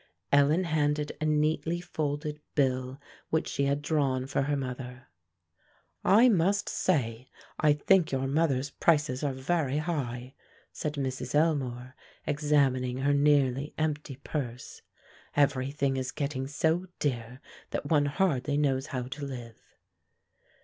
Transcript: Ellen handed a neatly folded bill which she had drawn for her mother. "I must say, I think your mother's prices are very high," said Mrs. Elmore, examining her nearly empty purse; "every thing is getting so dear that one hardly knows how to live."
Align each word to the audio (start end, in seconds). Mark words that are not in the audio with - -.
Ellen 0.31 0.63
handed 0.63 1.11
a 1.21 1.25
neatly 1.25 1.79
folded 1.79 2.41
bill 2.55 2.99
which 3.29 3.47
she 3.47 3.65
had 3.65 3.83
drawn 3.83 4.25
for 4.25 4.41
her 4.41 4.57
mother. 4.57 5.09
"I 6.03 6.27
must 6.27 6.67
say, 6.69 7.29
I 7.59 7.73
think 7.73 8.11
your 8.11 8.25
mother's 8.25 8.71
prices 8.71 9.23
are 9.23 9.31
very 9.31 9.77
high," 9.77 10.33
said 10.73 10.93
Mrs. 10.95 11.35
Elmore, 11.35 11.95
examining 12.25 12.97
her 12.97 13.13
nearly 13.13 13.75
empty 13.77 14.15
purse; 14.23 14.81
"every 15.35 15.69
thing 15.69 15.97
is 15.97 16.11
getting 16.11 16.47
so 16.47 16.87
dear 16.97 17.39
that 17.69 17.85
one 17.91 18.07
hardly 18.07 18.57
knows 18.57 18.87
how 18.87 19.03
to 19.03 19.23
live." 19.23 19.61